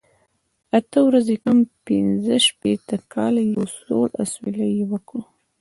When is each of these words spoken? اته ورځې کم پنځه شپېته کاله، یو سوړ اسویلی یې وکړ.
اته 0.77 0.99
ورځې 1.07 1.35
کم 1.43 1.57
پنځه 1.87 2.35
شپېته 2.47 2.95
کاله، 3.13 3.41
یو 3.53 3.63
سوړ 3.77 4.07
اسویلی 4.23 4.69
یې 4.77 4.85
وکړ. 4.91 5.19